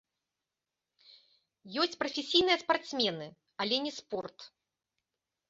[1.83, 3.27] Ёсць прафесійныя спартсмены,
[3.61, 4.37] але не спорт.